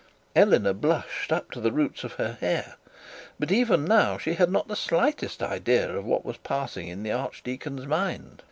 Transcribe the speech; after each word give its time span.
Eleanor 0.35 0.73
blushed 0.73 1.31
up 1.31 1.51
to 1.51 1.61
the 1.61 1.71
roots 1.71 2.03
of 2.03 2.13
her 2.13 2.35
hair. 2.41 2.73
But 3.37 3.51
even 3.51 3.85
now 3.85 4.17
she 4.17 4.33
had 4.33 4.51
not 4.51 4.67
the 4.67 4.75
slightest 4.75 5.43
idea 5.43 5.95
of 5.95 6.05
what 6.05 6.25
was 6.25 6.37
passing 6.37 6.87
in 6.87 7.03
the 7.03 7.11
archdeacon's 7.11 7.85
mind. 7.85 8.39